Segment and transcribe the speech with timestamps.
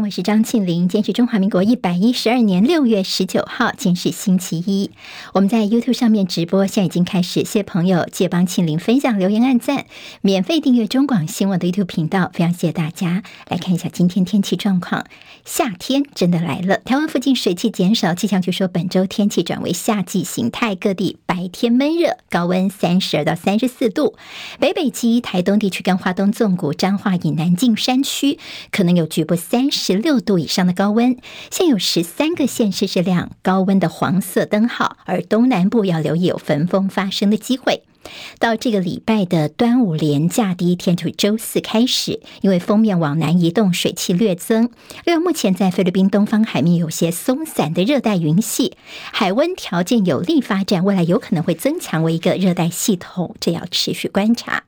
[0.00, 0.88] 我是张庆玲。
[0.88, 4.90] 今天是中华民国一百一十二年六月十九号，今天是星期一。
[5.34, 7.44] 我们在 YouTube 上面直播，现在已经开始。
[7.44, 9.86] 谢朋友借帮庆玲分享、留言、按赞，
[10.20, 13.24] 免费订阅中广新闻的 YouTube 频道，非常谢谢大家。
[13.48, 15.04] 来看一下今天天气状况，
[15.44, 16.78] 夏天真的来了。
[16.78, 24.14] 台湾附近水汽减少，气象局说本周天气转为夏季形态，各地白天闷热，高温三十二到三十四度。
[24.60, 28.38] 北北基、台东地区跟花东纵谷、彰化以南近山区
[28.70, 29.70] 可能有局部三。
[29.70, 31.16] 十十六度以上的高温，
[31.50, 37.82] 现有十三个县市是亮高温的黄色灯号，而东南部要留意有焚风发生的机会。
[38.38, 44.70] 到这个礼拜的端午连假第一天，就周四开始，因为锋面往南移动，水汽略增。
[45.04, 48.76] 另外，目前在菲律宾东方海面有些松散的热带云系，
[49.10, 54.62] 海温条件有利发展，未来有可能会增强为一个热带系统，这要持续观察。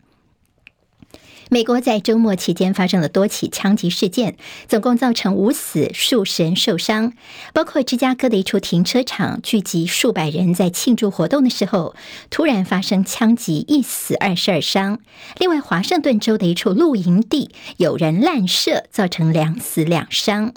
[1.54, 7.12] 美国在周末期间发生了多起枪击事件，总共造成五死数十人受伤，
[7.52, 11.94] 包括芝加哥的一处停车场聚集数百人在庆祝活动的时候，
[12.28, 14.98] 突然发生枪击，一死二十二伤。
[15.38, 20.54] 另外，华盛顿州的一处露营地有人滥射，造成两死两伤。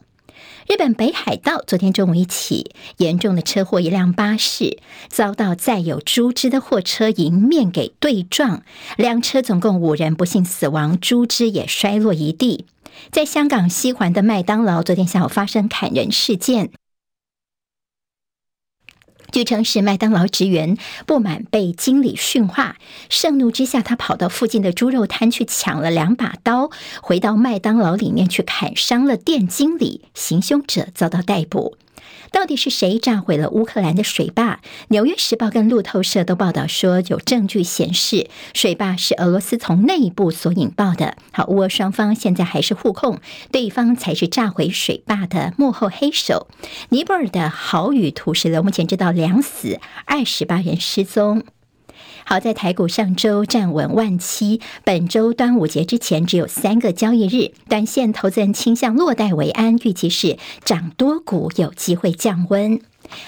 [0.67, 8.63] 日本北海道昨天中午一起严重的车祸，一辆巴士遭到载有猪只的货车迎面给对撞，
[8.97, 12.65] 两车总共五人不幸死亡，猪只也摔落一地。
[13.11, 16.71] 在香港西环的麦当劳，昨天下午发生砍人事件。
[19.37, 26.71] 据称是麦当劳职员不满被经理训话，盛怒之下，他跑到附近的猪肉摊去抢了两把刀，
[27.03, 31.77] 回到麦当劳里面去砍伤了店经理，行凶者遭到逮捕。
[32.31, 34.59] 到底是谁炸毁了乌克兰的水坝？
[34.89, 41.15] 纽约时报跟路透社都报道说，有证据显示水坝是俄罗斯从内部所引爆的。
[41.31, 43.19] 好，乌俄双方现在还是互控，
[43.51, 46.47] 对方才是炸毁水坝的幕后黑手。
[46.89, 51.43] 尼泊尔的豪雨土石流，目前知道两死，二十八人失踪。
[52.25, 62.79] 好在台股上周站稳万七，本周端午节之前只有三个交易日，短线投资人倾向落袋为安，预期是涨多股有机会降温。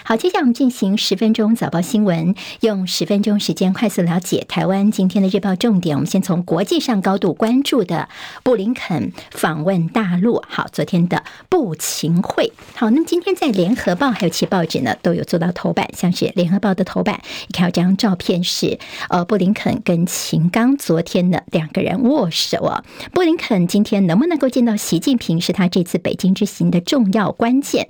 [0.03, 5.95] 好，接下来我们进行十分钟早报新闻，用十分钟时间快速了解台湾今天的日报重点。
[5.95, 8.09] 我们先从国际上高度关注的
[8.43, 10.43] 布林肯访问大陆。
[10.47, 12.51] 好，昨天的布秦会。
[12.75, 18.79] 好，那么今天在联合报还有其报纸呢都有做到头版，像是联合报的头版，你看这张照片是
[19.09, 22.83] 呃布林肯跟秦刚昨天的两个人握手啊。
[23.13, 27.89] 布林肯今天能不能够见到习近平，是他这次北京之行的重要关键。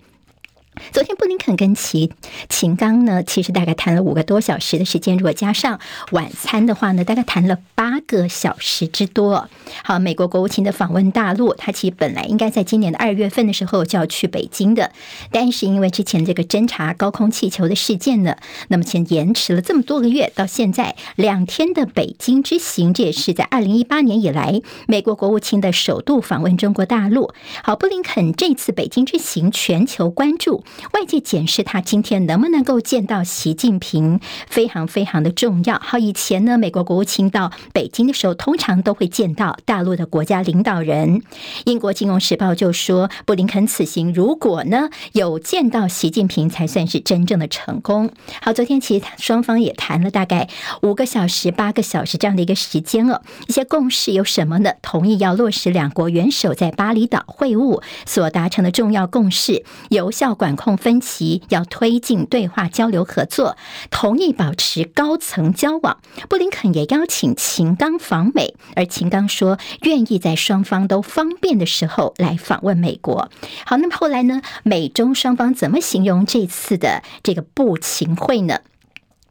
[0.92, 2.12] 昨天布林肯跟秦
[2.50, 5.80] 秦刚呢，其实大概谈了五个多小时的时间，如果加上
[6.12, 9.50] 晚餐的话呢，大概谈了八个小时之多。
[9.84, 14.92] 好，美国国务卿的访问大陆，他其实本来应该在今年的二月份的时候就要去北京的，
[15.32, 18.36] 但是因为之前这个侦察高空气球的事件呢，
[18.70, 27.32] 那么先延迟了这么多个月，到现在两天的北京之行，这也是在二零一八年以来美国国务卿的首度访问中国大陆。
[27.64, 30.64] 好，布林肯这次北京之行，全球关注。
[30.94, 35.80] 外界检视他今天能不能够见到习近平，非常非常的重要。
[35.80, 41.24] 好，以前呢，美国国务卿到北京的时候，通常都会见到大陆的国家领导人。
[41.66, 48.12] 英国金融时报就说，布林肯此行如果呢有见到习近平，才算是真正的成功。
[48.42, 50.50] 好，昨天其实双方也谈了大概
[50.82, 53.22] 五个小时、八个小时这样的一个时间了。
[53.48, 54.74] 一些共识有什么呢？
[54.82, 60.50] 同意要落实两国元首在巴厘岛会晤所达成的重要共识，有效管。
[60.60, 63.56] 控分歧，要推进对话交流合作，
[63.90, 66.02] 同意保持高层交往。
[66.28, 73.32] 布林肯也邀请秦刚访美，而秦刚说愿意在双方都方便的时候来访问美国。
[73.66, 74.42] 好，那么后来呢？
[74.64, 78.60] 美中双方怎么形容这次的这个布秦会呢？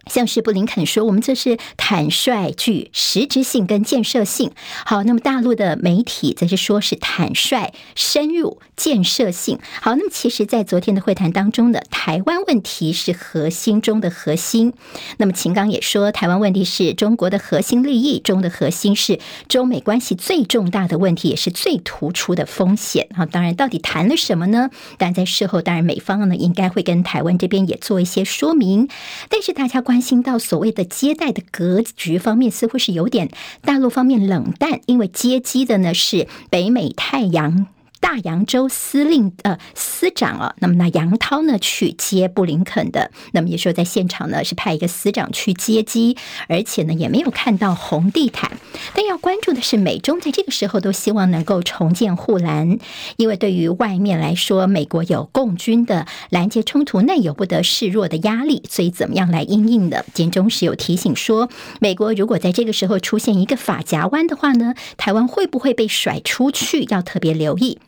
[0.07, 4.53] 像是布林肯说，我们这是坦率、具实质性跟建设性。
[4.87, 9.59] 好，那么大陆的媒体则是说是坦率、深入、建设性。
[9.83, 14.73] 好，那么其实，在昨天的会谈当中呢，台湾问题是核心中的核心。
[15.19, 23.09] 那么秦刚也说，台湾问题是中国的核心利益中的核心，是中美关系最重大的问题，也是最突出的风险。
[23.15, 24.71] 好，当然，到底谈了什么呢？
[24.97, 28.89] 但在事后，当然美方呢应该会跟台湾这边也做一些说明。
[29.29, 29.99] 但是大家关。
[29.99, 33.33] 关心到所谓的接待的格局方面，似乎是有点
[33.63, 37.67] 大陆方面冷淡，因为接机的呢是北美太阳
[38.01, 46.17] 大洋洲司令呃司长啊，那么那杨涛呢去接布林肯的，那么也说在现场呢是派一个司长去接机，
[46.49, 48.53] 而且呢也没有看到红地毯。
[48.95, 52.79] 但要关注的是，美中在这个时候都希望能够重建护栏，
[53.17, 60.05] 因为对于外面来说，美国有共军的拦截冲突，内有不得示弱的压力，所以怎么样来应应的？
[60.15, 61.49] 简中时有提醒说，
[61.81, 66.87] 美国如果在这个时候出现一个法夹弯的话呢，台湾会不会被甩出去？
[66.91, 67.79] 要特别留意。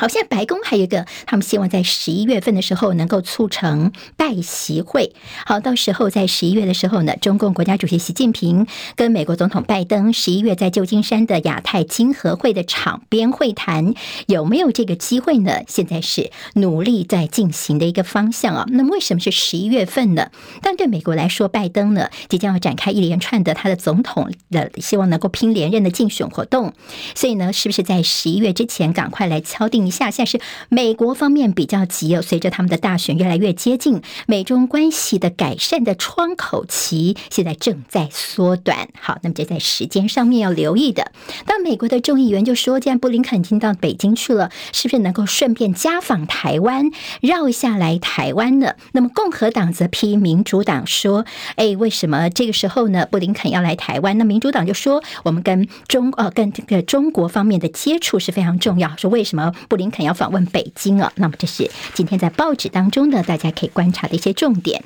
[0.00, 5.12] 好，现在白宫还有一个，他们希望在十一月份的时候能够促成拜习会。
[5.44, 8.66] 好，到时候在十一月的时候呢，中共国家主席习近平
[8.96, 13.92] 跟美国总统拜登十一月在旧金山的亚太经合会的场边会谈，
[14.26, 15.60] 有没有这个机会呢？
[15.68, 18.64] 现在是努力在进行的一个方向啊。
[18.70, 20.30] 那么为什么是十一月份呢？
[20.62, 26.72] 但对美国来说，拜登呢即将要展开一连串的他的总统的希望能够拼连任的竞选活动，
[27.14, 29.89] 所以呢，是不是在十一月之前赶快来敲定？
[29.90, 38.88] 下现在是美国方面比较急哦，随着他们的大选越来越接近，美中关系的改善的窗口期现在正在缩短。
[39.00, 41.10] 好，那么这在时间上面要留意的。
[41.46, 46.90] 当美国的众议员就说，既然布林肯已经到北京去了，是不是能够顺便家访台湾，
[47.20, 48.74] 绕下来台湾呢？
[48.92, 51.24] 那么共和党则批民主党说，
[51.56, 53.04] 哎，为什么这个时候呢？
[53.10, 54.16] 布林肯要来台湾？
[54.18, 58.96] 那民主党就说，我们跟中呃跟这个中国方面的接触是非常重要。
[58.96, 59.79] 说为什么不？
[59.80, 64.84] 林肯要访问北京啊，那么这是今天在报纸当中呢，大家可以观察的一些重点。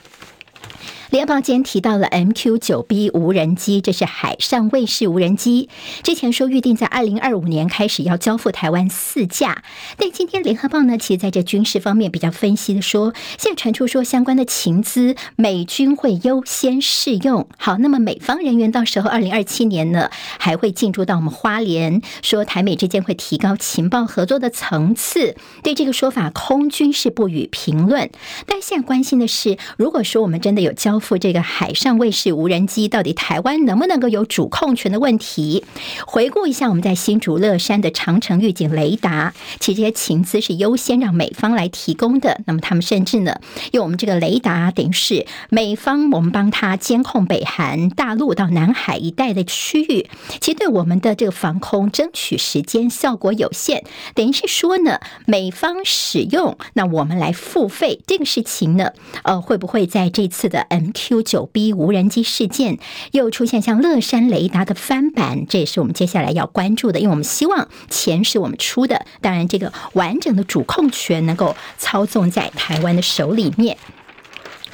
[1.11, 5.69] 联邦间提到了 MQ 九 B 无人机，这是海上卫士无人机。
[6.03, 9.63] 之前说预定在二零二五年开始要交付台湾四架，
[9.97, 17.49] 但今天联合报呢，其实在这军事方面比较分析的说，现在传出说相关的情资，美军会优先试用。
[17.59, 25.37] 好，那么美方人员到时候二零二七年呢，还会进驻到我们花莲，说台美之间会提高情报合作的层次。
[25.63, 28.11] 对这个说法，空军是不予评论。
[28.47, 35.65] 但现在关心的是，如果说我们真的有交付这个海上卫士无人机，到底台湾能不能够有主控权的问题？
[36.07, 42.41] 回顾一下我们在新竹乐山的长城预警雷达，其实这些情资是优先让美方来提供的。
[42.47, 43.39] 那么他们甚至呢，
[43.73, 50.09] 用我们这个雷达，等于是美方我们帮他监控北韩大陆到南海一带的区域，
[50.41, 53.85] 其实对我们的这个防空争取时间效果有限。
[54.15, 58.93] 等于是说呢，美方使用，那我们来付费，这个事情呢，
[59.23, 62.79] 呃，会不会在这次的 M Q 九 B 无人机事件
[63.13, 66.99] 又出现像乐山雷达的翻版，这也是我们接下来要关注的。
[66.99, 73.77] 因为我们希望钱是我们出的，当然这个完整的主控权能够操纵在台湾的手里面。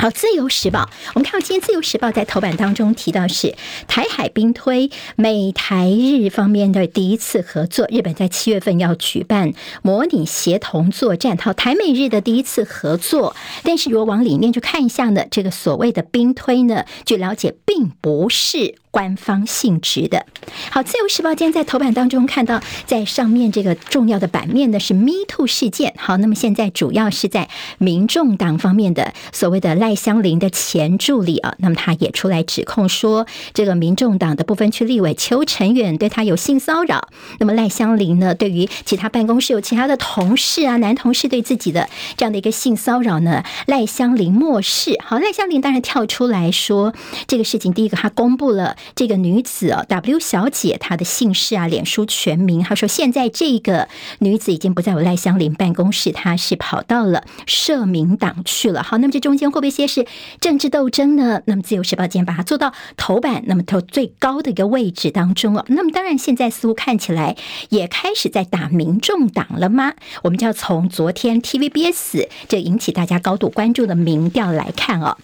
[0.01, 0.81] 好，《自由时报》
[1.15, 3.55] 我们看到今天《自由时报》在头版当中提到是
[3.87, 7.87] 台海兵推，美台日方面的第一次合作。
[7.91, 9.53] 日本在七月份要举办
[9.83, 13.37] 模拟协同作战，好，台美日的第一次合作。
[13.63, 18.77] 但是如果往里面去看一下呢，这个所谓的兵推呢，据了解并不是。
[18.91, 20.27] 官方性质的。
[20.71, 25.95] 好，《自由时报》今天在头版当中看到，在上面这个重要的版面呢是 “Me Too” 事件。
[25.97, 27.49] 好，那么现在主要是在
[27.79, 37.09] 民众党方面的所谓的赖香伶的前助理啊，那么他也出来指控说，这个民众党的不分区立委邱成远对他有性骚扰。
[37.39, 44.99] 那么赖香伶呢，对于其他办公室有其他的同事啊，男同事对自己的这样的一个性骚扰呢，赖香伶漠视。
[45.05, 46.93] 好，赖香伶当然跳出来说，
[47.29, 48.77] 这个事情第一个他公布了。
[48.95, 52.63] 这个女子哦，W 小姐，她的姓氏啊，脸书全名。
[52.63, 53.89] 她说，现在这个
[54.21, 58.83] 女子已经不在我赖香林办公室，她是跑到了社民党去了。
[58.83, 60.07] 好，那么这中间会不会些是
[60.41, 61.43] 政治斗争呢？
[61.47, 65.65] 那么自由时报今天把它做到头版，那么头最高的一个位置当中哦。
[65.69, 67.37] 那么当然，现在似乎看起来
[67.71, 69.95] 也开始在打民众党了吗？
[70.23, 75.17] 我们就要从昨天 TVBS 这引起大家高度关注的民调来看哦。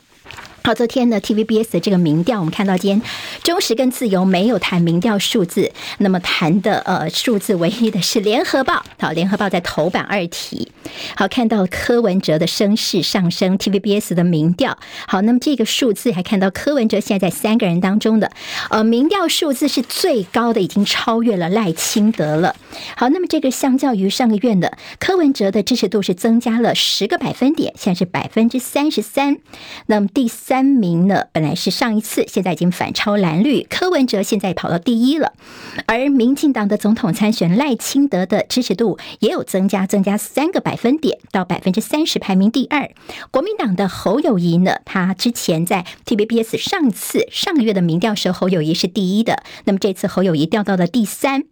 [0.67, 3.03] 好，昨天呢，TVBS 的这个民调，我们看到今天
[3.45, 8.85] 中时跟自由没有谈民调数字，那么谈的呃数字唯一的是联合报。
[8.99, 10.73] 好，联合报在头版二题，
[11.15, 14.77] 好，看到柯文哲的声势上升，TVBS 的民调。
[15.07, 18.33] 好，那么这个数字还看到柯文哲现在在三个人当中的
[18.71, 22.57] 呃民调数字是最高的，已经超越了赖清德了。
[22.97, 29.37] 好，那么这个相较于上个月的柯文哲的支持度是增加了十个百分点，现在是百分之三十三。
[29.87, 30.56] 那么第三。
[30.57, 35.35] 三名呢，本来是上一次，现在已经反超蓝绿，柯文哲现在跑到第一了，
[35.85, 42.89] 而民进党的总统参选赖清德的支持度也有增加，增加三个百分点到百分之三十，排名第二。
[43.31, 51.45] 国民党的侯友谊呢，他之前在 TVBS 上次上个月的民调时候，侯友谊是第一的，那么这次侯友谊掉到了第三。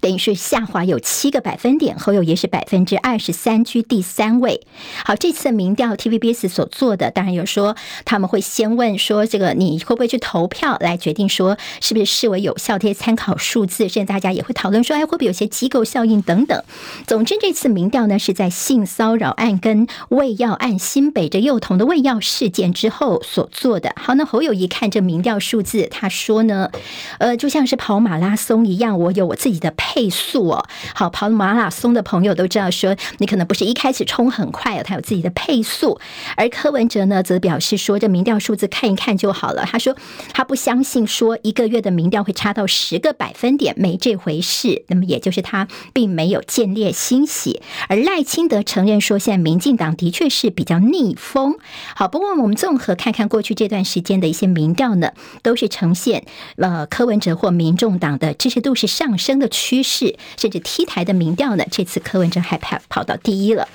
[0.00, 4.60] 等于是下滑有七个百分点，侯友宜是百分之二十三，居第三位。
[5.04, 12.78] 好，这次民调 TVBS 所做的，当然有说他们会先问说，这个你会不会去投票来决定说是不是视为有效？
[12.78, 16.62] 这些参考数字，甚至大家也会讨论说，哎，会不会有些机构效应等等。
[17.06, 23.92] 总之，这次民调呢是在性骚扰案跟喂药案、新北这幼童的喂药事件之后所做的。
[23.96, 26.70] 好，那侯友宜看这民调数字，他说呢，
[27.18, 29.72] 呃，就像是跑马拉松一样，我有我自己的。
[29.88, 30.66] 配速哦，
[30.96, 36.00] 好，跑马拉松的朋友都知道，说你可能不是一开始冲很快哦，他有自己的配速。
[36.36, 39.64] 而柯文哲呢，则表示说，这民调数字看一看就好了。
[39.64, 39.96] 他说
[40.32, 44.82] 他不相信说一个月的民调会差到十个百分点，没这回事。
[44.88, 47.62] 那么也就是他并没有见猎心喜。
[47.88, 51.54] 而赖清德承认说，现在民进党的确是比较逆风。
[51.94, 55.12] 好，不过我们综合看看过去这段时间的一些民调呢，
[55.42, 56.24] 都是呈现
[56.56, 59.75] 呃柯文哲或民众党的支持度是上升的趋。
[59.76, 63.68] 趋势甚至 T 台的民调呢，这次柯文哲还跑跑到第一了。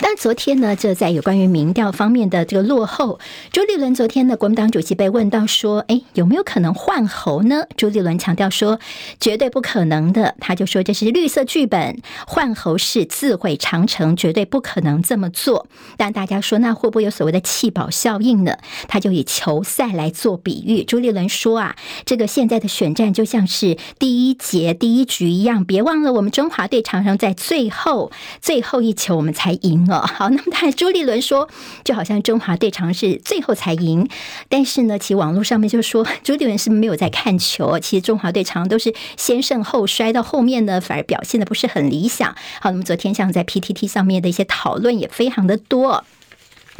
[0.00, 3.18] 但昨天呢，这在有关于民调方面的这个落后，
[3.52, 8.80] 朱立伦昨天呢，国民党主席被问到说：“哎，有没有可能换侯呢？”朱立伦强调说
[9.20, 18.58] ：“绝对不可能的。”他就说：“这是绿色剧本，换侯是自毁长城，绝对不可能这么做。”但大家说，那会不会有所谓的弃保效应呢？
[18.88, 20.82] 他就以球赛来做比喻。
[20.84, 28.10] 朱立伦说：“啊，这个现在的选战就像是第一节第一局一样，别忘了我们中华队常常在最后
[28.40, 31.48] 最后一球我们才赢。”哦，好，那么但朱立伦说，
[31.84, 34.08] 就好像中华队常是最后才赢，
[34.48, 42.34] 但是呢，其实网络上面就说朱立伦是没有在看球，其实中华队常常都是先胜后衰，到后面呢反而表现的不是很理想。
[42.60, 46.04] 好，那么昨天像在 PTT 上面的一些讨论也非常的多。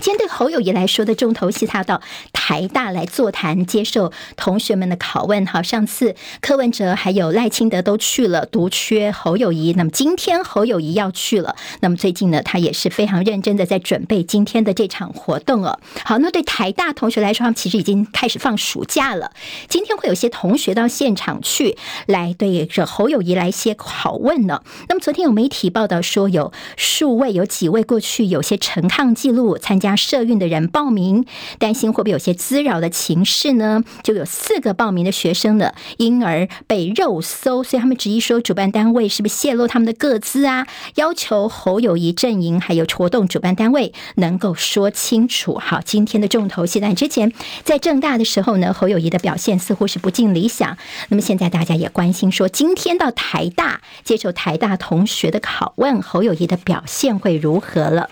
[0.04, 5.46] 今天对侯友谊来说的重头戏，他到台大来座谈，接受同学们的拷问。
[5.46, 9.72] 好，上次柯文哲还有赖清德都去了，独缺侯友谊。
[9.72, 11.56] 那么今天侯友谊要去了。
[11.80, 15.80] 那么最近呢，他也是非常认真的在准备今天的这场活动哦。
[16.04, 19.32] 好，那对台大同学来说，他们其实已经开始放暑假了。
[19.70, 24.60] 今天会有些同学到现场去，来对着侯友谊来一些拷问呢。
[24.90, 29.93] 那么昨天有媒体报道说，有数位有几位过去有些陈抗记录参加。
[29.96, 31.24] 社运的人报名，
[31.58, 33.82] 担心会不会有些滋扰的情势呢？
[34.02, 40.66] 就有四个报名的学生呢，因而被肉搜，所以他们质疑说，主办单位是不是泄露他们的个资啊？
[40.96, 45.58] 要求侯友谊阵营还有活动主办单位能够说清楚。
[45.58, 47.32] 好，今天的重头戏，但之前
[47.64, 50.76] 在政大的时候呢，侯友谊的表现似乎是不尽理想。
[51.08, 58.08] 那么现在大家也关心说，今天到台大接受台大同学的拷问，侯友谊的表现会如何了？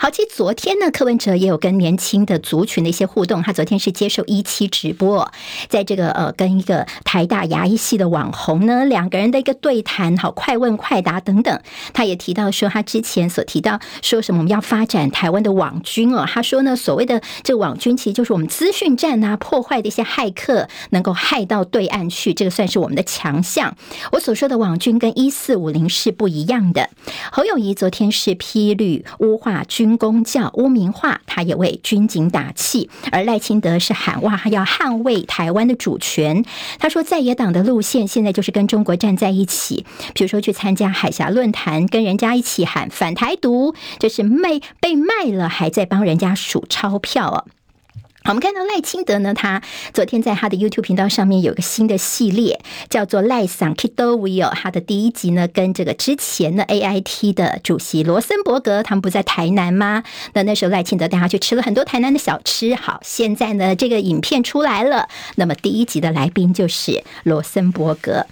[0.00, 3.42] 好，其实昨天呢，柯文哲也有跟年轻的族群的一些互动。
[3.42, 5.30] 他昨天是接受一期直播，
[5.68, 11.60] 在这个呃，跟一个台大牙医系的网红呢，两个人的一个对谈，好，快问快答等等。
[11.92, 16.26] 他也提到说，他之前所提到说什么我们要发展台湾的网军哦。
[16.26, 23.76] 他说呢，所谓的这个网军，其实就是我们资讯战啊，破坏的一些骇客能够害到对岸去，这个算是我们的强项。
[24.10, 26.90] 我所说的网军跟一四五零是不一样的。
[27.30, 29.83] 侯友谊昨天是批绿污化军。
[29.84, 36.42] 军公教污名化，他也为军警打气；而赖清德是喊哇，要捍卫台湾的主权。
[36.78, 47.44] 他说，在野党的路线现在就是跟中国站在一起，比如说去参加海峡论坛，跟人家一起喊反台独，就是卖被卖了，还在帮人家数钞票哦。
[48.26, 49.60] 我们看到赖清德呢，他
[49.92, 54.48] 昨天在他的 YouTube 频道上面有个新的系列，叫做赖桑 Kido Will。
[54.54, 60.02] 他的第一集呢，跟这个之前的 AIT 的主席罗森伯格，他们不在台南吗？
[60.32, 62.74] 那那时候赖清德带他去吃了很多台南的小吃。
[62.74, 68.26] 好，现在呢，这个影片出来了，那么第一集的来宾就是罗森伯格。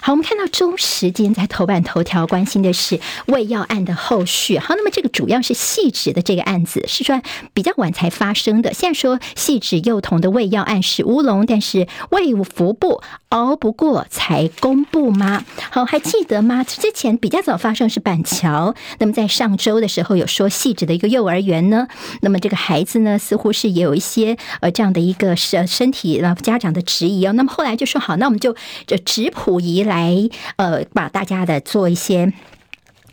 [0.00, 4.58] 好，我们看到中时今天在头版头条关心的是胃药案的后续。
[4.58, 7.20] 好，那么这个主要是汐止的这个案子是说
[7.52, 8.72] 比较晚才发生的。
[8.72, 15.44] 现在说汐止幼童的胃药案是乌龙，但是胃服部熬不过才公布吗？
[15.70, 16.64] 好，还记得吗？
[16.64, 21.88] 之前比较早发生是板桥，那么在上周的时候有说汐止的一个幼儿园呢，
[22.22, 27.32] 那么这个孩子呢似乎是也有一些呃这样的一个身身体，然后家长的质疑哦。
[27.32, 28.54] 那么后来就说好，那我们就
[28.86, 29.58] 就直谱。
[29.84, 30.14] 来，
[30.56, 32.32] 呃，把大家的做一些。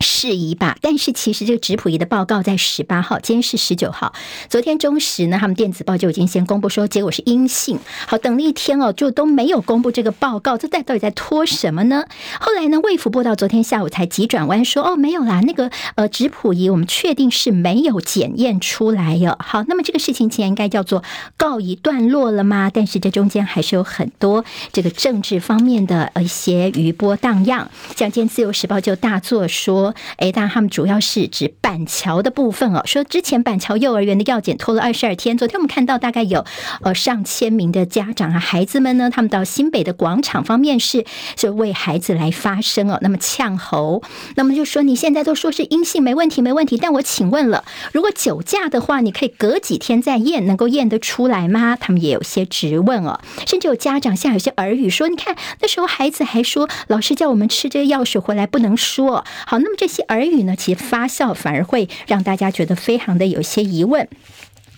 [0.00, 4.12] 适宜吧，但是其实这个质谱仪的报告在十八号，今天是十九号。
[4.48, 7.78] 昨天中时呢，他们电子报就已经先公布说结果是阴性。
[8.06, 12.04] 好，等了一天哦，就都没有公布这个报告，这在到底在拖什么呢？
[12.40, 19.36] 后来呢，卫福部到昨天下午才急转弯说，哦，没有啦，那个呃质谱仪我们确定是没有检验出来哟。
[19.40, 21.02] 好，那么这个事情现在应该叫做
[21.36, 22.70] 告一段落了吗？
[22.72, 27.70] 但是这中间还是有很多这个政治方面的呃一些余波荡漾。
[27.96, 29.85] 像今天自由时报就大作说。
[30.16, 32.82] 哎，当然，他们主要是指板桥的部分哦。
[32.84, 36.44] 说之前板桥幼儿园的药检拖了二十二天，昨天我们看到大概有
[36.82, 41.04] 呃上千名的家长啊，孩子们呢，他们到新北的广场方面是
[41.36, 42.98] 就为孩子来发声哦。
[43.00, 44.02] 那么呛喉，
[44.34, 46.76] 那么就说你现在都说是阴性，没问题，没问题。
[46.76, 51.76] 但我请问了，如果酒驾的话，你可以隔几天再验，能够验得出来吗？
[51.78, 53.20] 他们也有些质问哦。
[53.46, 59.24] 甚至有家长现在有些耳语说，你看那时候孩子还说老师叫我们吃这个药水回来不能说。
[59.46, 59.75] 好，那么。
[59.76, 64.08] 这些耳语呢，其实发酵反而会让大家觉得非常的有些疑问。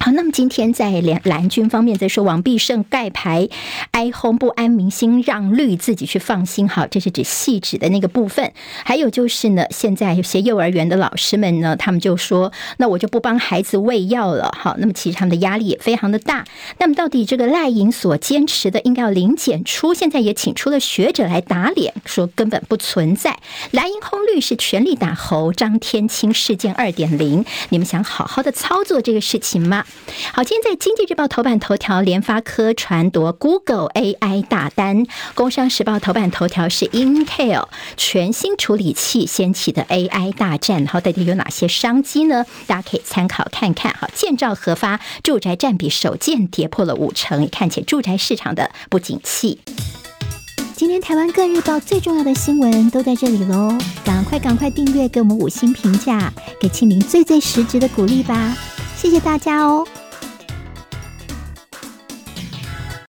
[0.00, 3.48] 好，那么今天在蓝蓝军方面在说王必胜盖牌
[3.90, 6.68] 哀轰不安民心让绿自己去放心。
[6.68, 8.52] 好，这是指细指的那个部分。
[8.84, 14.54] 还有就是呢，现在有些幼儿园的老师们呢，他们就说，那我就不帮孩子喂药了。
[14.56, 16.44] 好，那么其实他们的压力也非常的大。
[16.78, 23.36] 那么到底这个赖营所坚持的应该要零检出，现在也请出了学者来打脸，说根本不存在。
[23.72, 29.84] 蓝营轰绿是全力打猴张天青事件二点零，你们想好好的操作这个事情吗？
[30.32, 35.04] 好，今天在《经济日报》头版头条，联发科传夺 Google AI 大单；
[35.34, 37.66] 《工商时报》头版头条是 Intel
[37.96, 40.86] 全新处理器掀起的 AI 大战。
[40.86, 42.44] 好，到底有哪些商机呢？
[42.66, 43.92] 大家可以参考看看。
[43.94, 49.60] 好，建造核发住宅占比首见跌破了五成，看起住宅市场的不景气。
[50.76, 53.76] 今天台湾各日报最重要的新闻都在这里喽！
[54.04, 58.56] 赶快赶快订阅，给我们五星评价，给庆玲最最实质的鼓励吧！
[58.98, 59.86] 谢谢大家哦。